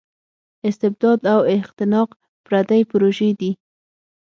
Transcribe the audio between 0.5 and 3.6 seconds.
استبداد او اختناق پردۍ پروژې دي.